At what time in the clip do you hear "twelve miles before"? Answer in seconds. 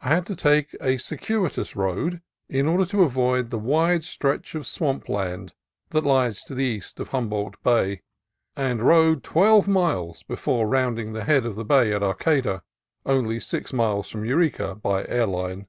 9.22-10.66